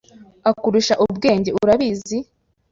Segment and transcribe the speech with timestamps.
[0.49, 2.17] akurusha ubwenge, urabizi.